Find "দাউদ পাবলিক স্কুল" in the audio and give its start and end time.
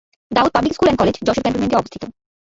0.31-0.89